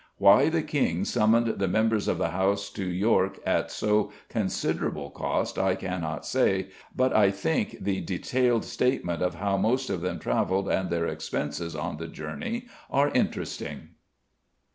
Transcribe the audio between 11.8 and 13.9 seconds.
the journey are interesting.